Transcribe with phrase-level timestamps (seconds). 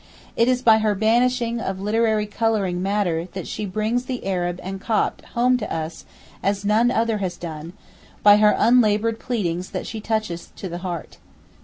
[0.35, 4.81] It is by her banishing of literary colouring matter that she brings the Arab and
[4.81, 6.05] Copt home to us
[6.41, 7.73] as none other has done,
[8.23, 11.19] by her unlaboured pleading that she touches to the heart.